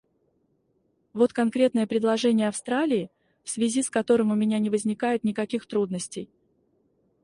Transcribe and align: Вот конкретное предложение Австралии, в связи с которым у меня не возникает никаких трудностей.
Вот 1.13 1.31
конкретное 1.31 1.85
предложение 1.85 2.47
Австралии, 2.47 3.11
в 3.43 3.51
связи 3.51 3.83
с 3.83 3.91
которым 3.91 4.31
у 4.31 4.35
меня 4.35 4.57
не 4.57 4.71
возникает 4.71 5.23
никаких 5.23 5.67
трудностей. 5.67 6.27